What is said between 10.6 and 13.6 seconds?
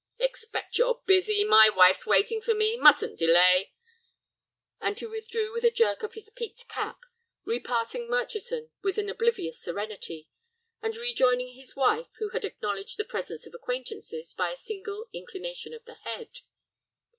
and rejoining his wife, who had acknowledged the presence of